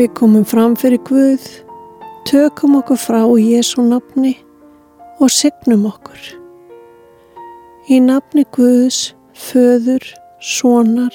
Við 0.00 0.14
komum 0.16 0.46
fram 0.48 0.72
fyrir 0.80 1.02
Guð, 1.04 1.42
tökum 2.24 2.78
okkur 2.78 2.96
frá 2.96 3.18
Jésu 3.36 3.82
nafni 3.84 4.30
og 5.20 5.28
signum 5.28 5.82
okkur. 5.90 6.22
Í 7.92 7.98
nafni 8.00 8.46
Guðs, 8.56 9.12
föður, 9.36 10.08
sonar 10.40 11.12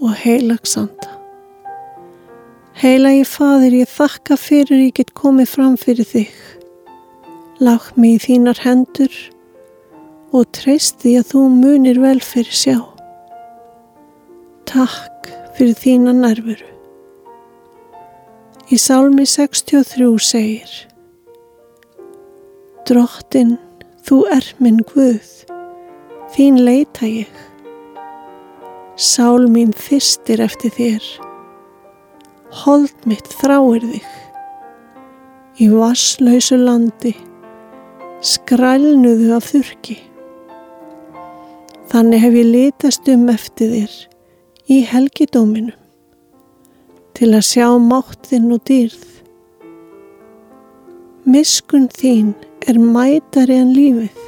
og 0.00 0.16
heilagsanda. 0.22 1.12
Heilagi 2.80 3.28
fadir, 3.28 3.76
ég 3.84 3.92
þakka 3.92 4.40
fyrir 4.40 4.86
ég 4.86 4.96
get 4.96 5.12
komið 5.12 5.52
fram 5.58 5.76
fyrir 5.76 6.08
þig. 6.08 6.34
Lagð 7.60 7.92
mig 8.00 8.16
í 8.16 8.26
þínar 8.30 8.64
hendur 8.64 9.24
og 10.32 10.48
treyst 10.56 11.04
því 11.04 11.18
að 11.20 11.34
þú 11.34 11.48
munir 11.60 12.00
vel 12.00 12.20
fyrir 12.24 12.62
sjá. 12.64 12.78
Takk 14.64 15.34
fyrir 15.58 15.76
þína 15.76 16.22
nærveru. 16.24 16.73
Í 18.72 18.78
sálmi 18.80 19.26
63 19.28 20.06
segir 20.24 20.70
Drottin, 22.88 23.58
þú 24.08 24.22
er 24.32 24.46
minn 24.56 24.78
Guð, 24.88 25.26
þín 26.32 26.62
leita 26.64 27.04
ég. 27.04 27.28
Sál 28.96 29.50
mín 29.52 29.76
þystir 29.76 30.40
eftir 30.46 30.72
þér, 30.78 31.10
hold 32.64 33.04
mitt 33.04 33.28
þráir 33.36 33.84
þig. 33.84 34.10
Í 35.60 35.68
vasslausu 35.68 36.56
landi, 36.64 37.12
skrælnuðu 38.24 39.32
af 39.36 39.52
þurki. 39.52 40.00
Þannig 41.92 42.24
hef 42.24 42.40
ég 42.40 42.52
litast 42.56 43.12
um 43.12 43.28
eftir 43.28 43.76
þér 43.76 44.02
í 44.72 44.84
helgidóminum 44.88 45.83
til 47.14 47.30
að 47.36 47.44
sjá 47.46 47.66
máttinn 47.78 48.50
og 48.54 48.62
dýrð. 48.66 49.10
Miskun 51.30 51.86
þín 51.94 52.32
er 52.66 52.80
mætari 52.82 53.54
en 53.62 53.70
lífið. 53.76 54.22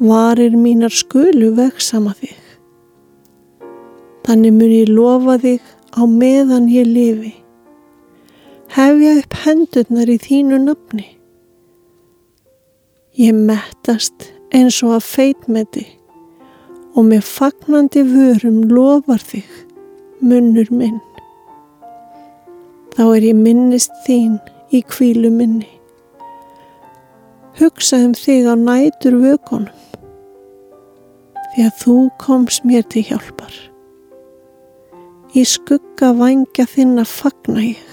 Varir 0.00 0.56
mínar 0.56 0.94
skulu 0.96 1.52
veksama 1.58 2.14
þig. 2.16 2.38
Þannig 4.24 4.56
mun 4.56 4.72
ég 4.72 4.92
lofa 4.94 5.36
þig 5.42 5.68
á 5.92 6.02
meðan 6.08 6.70
ég 6.72 6.88
lifi. 6.88 7.34
Hefja 8.72 9.16
upp 9.20 9.36
hendurnar 9.44 10.08
í 10.08 10.16
þínu 10.22 10.62
nafni. 10.64 11.06
Ég 13.20 13.36
mettast 13.36 14.30
eins 14.54 14.80
og 14.86 14.96
að 14.96 15.06
feitmeti 15.10 15.84
og 16.96 17.04
með 17.10 17.26
fagnandi 17.26 18.02
vörum 18.08 18.64
lofar 18.70 19.22
þig, 19.22 19.46
munnur 20.24 20.70
minn 20.74 20.98
þá 23.00 23.06
er 23.16 23.24
ég 23.30 23.36
minnist 23.40 23.94
þín 24.04 24.34
í 24.76 24.82
kvílu 24.84 25.30
minni. 25.32 25.70
Hugsaðum 27.56 28.12
þig 28.12 28.44
á 28.44 28.54
nætur 28.60 29.16
vökunum, 29.22 29.70
því 31.54 31.64
að 31.64 31.78
þú 31.80 31.94
komst 32.20 32.66
mér 32.68 32.84
til 32.92 33.06
hjálpar. 33.08 33.54
Í 35.32 35.46
skugga 35.48 36.10
vangja 36.18 36.68
þinn 36.68 37.00
að 37.00 37.08
fagna 37.14 37.64
ég. 37.70 37.88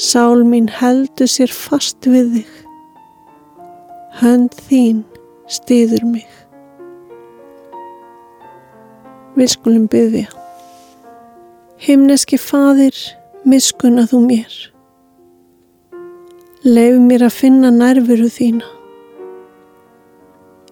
Sál 0.00 0.48
mín 0.48 0.72
heldur 0.72 1.28
sér 1.28 1.52
fast 1.52 2.08
við 2.08 2.38
þig. 2.38 2.56
Hönd 4.22 4.58
þín 4.64 5.04
stiður 5.44 6.08
mig. 6.08 6.32
Við 9.36 9.54
skulum 9.58 9.88
byggja. 9.92 10.32
Himneski 11.84 12.40
fadir, 12.40 12.96
miskunna 13.46 14.06
þú 14.08 14.20
mér. 14.24 14.54
Leif 16.66 16.96
mér 16.98 17.24
að 17.28 17.36
finna 17.36 17.70
nærveru 17.70 18.26
þína. 18.32 18.66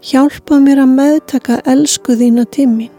Hjálpa 0.06 0.58
mér 0.62 0.82
að 0.82 0.94
meðtaka 0.96 1.60
elsku 1.66 2.16
þína 2.18 2.46
tímin. 2.50 2.90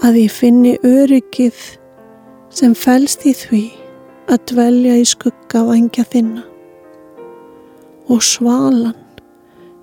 Að 0.00 0.22
ég 0.22 0.32
finni 0.32 0.78
öryggið 0.86 1.60
sem 2.54 2.74
fælst 2.78 3.26
í 3.28 3.34
því 3.36 3.62
að 4.32 4.42
dvelja 4.52 4.96
í 4.96 5.04
skugga 5.08 5.64
vangja 5.68 6.06
þinna. 6.08 6.44
Og 8.08 8.24
svalan 8.24 8.96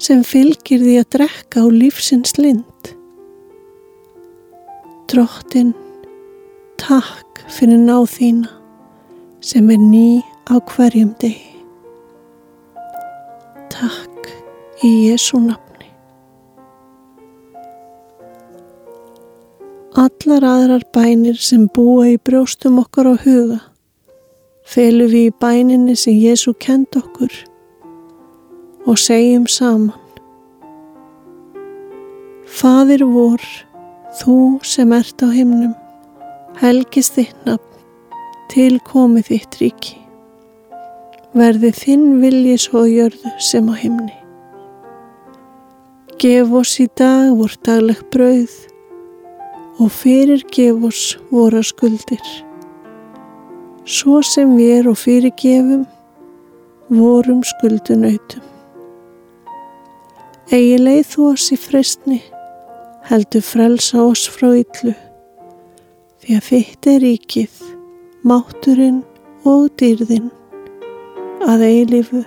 sem 0.02 0.26
fylgir 0.26 0.82
því 0.82 1.00
að 1.04 1.10
drekka 1.20 1.62
á 1.62 1.68
lífsins 1.70 2.36
lind. 2.42 2.94
Drottin, 5.06 5.76
takk 6.86 7.42
fyrir 7.50 7.80
náð 7.82 8.06
þína 8.14 8.50
sem 9.42 9.70
er 9.74 9.82
ný 9.82 10.22
á 10.46 10.62
hverjum 10.62 11.14
degi. 11.22 11.54
Takk 13.74 14.30
í 14.86 14.92
Jésu 15.08 15.40
nafni. 15.42 15.90
Allar 19.98 20.46
aðrar 20.46 20.86
bænir 20.94 21.40
sem 21.42 21.66
búa 21.74 22.12
í 22.12 22.20
brjóstum 22.22 22.78
okkar 22.84 23.10
á 23.10 23.16
huga 23.24 23.62
felum 24.66 25.10
við 25.10 25.30
í 25.30 25.36
bæninni 25.42 25.96
sem 25.98 26.18
Jésu 26.18 26.54
kend 26.60 26.94
okkur 26.98 27.34
og 28.86 29.00
segjum 29.02 29.48
saman. 29.50 29.94
Fadir 32.46 33.02
vor, 33.10 33.42
þú 34.22 34.36
sem 34.64 34.94
ert 34.94 35.24
á 35.26 35.30
himnum, 35.34 35.74
helgist 36.62 37.18
þitt 37.18 37.48
nafn, 37.48 37.80
til 38.52 38.78
komið 38.88 39.32
þitt 39.32 39.58
ríki. 39.60 39.96
Verði 41.36 41.72
þinn 41.76 42.06
vilji 42.22 42.56
svo 42.64 42.86
jörðu 42.88 43.32
sem 43.44 43.68
á 43.68 43.76
himni. 43.76 44.14
Gef 46.22 46.54
oss 46.56 46.78
í 46.80 46.88
dag 46.96 47.34
vor 47.36 47.52
dagleg 47.68 48.00
brauð 48.14 48.54
og 49.84 49.92
fyrir 49.92 50.46
gef 50.56 50.86
oss 50.88 51.18
voru 51.28 51.60
skuldir. 51.60 52.24
Svo 53.84 54.22
sem 54.24 54.56
við 54.56 54.78
er 54.78 54.92
og 54.94 54.98
fyrir 55.02 55.36
gefum 55.36 55.84
vorum 56.88 57.44
skuldunautum. 57.44 58.46
Egi 60.56 60.78
leið 60.80 61.04
þú 61.12 61.28
oss 61.34 61.52
í 61.52 61.60
frestni, 61.60 62.22
heldur 63.10 63.44
frelsa 63.44 64.06
oss 64.06 64.30
frá 64.32 64.54
yllu 64.54 64.96
því 66.26 66.36
að 66.40 66.46
þitt 66.50 66.88
er 66.90 67.04
ríkið, 67.04 67.58
mátturinn 68.26 69.04
og 69.46 69.68
dýrðinn 69.78 70.32
að 71.46 71.66
eilifu. 71.68 72.24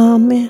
Amen. 0.00 0.48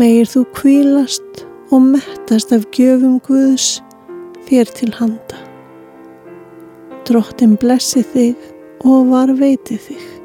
Megir 0.00 0.30
þú 0.30 0.46
kvílast 0.56 1.42
og 1.68 1.84
mettast 1.90 2.54
af 2.56 2.64
gjöfum 2.72 3.18
Guðs 3.26 3.82
þér 4.48 4.72
til 4.78 4.88
handa. 4.96 5.42
Drottin 7.04 7.58
blessi 7.60 8.00
þig 8.14 8.40
og 8.88 9.10
var 9.12 9.34
veiti 9.36 9.76
þig. 9.76 10.19